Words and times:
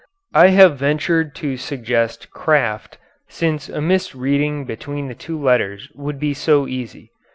I 0.33 0.47
have 0.47 0.79
ventured 0.79 1.35
to 1.35 1.57
suggest 1.57 2.31
crafte, 2.31 2.97
since 3.29 3.69
a 3.69 3.81
misreading 3.81 4.65
between 4.65 5.09
the 5.09 5.13
two 5.13 5.39
letters 5.39 5.89
would 5.93 6.19
be 6.19 6.33
so 6.33 6.67
easy. 6.67 7.11